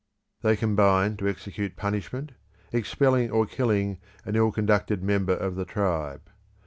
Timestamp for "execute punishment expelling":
1.27-3.29